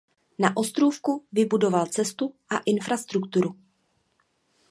Na 0.39 0.57
ostrůvku 0.57 1.25
vybudoval 1.31 1.85
cestu 1.85 2.35
a 2.49 2.57
infrastrukturu. 2.57 3.55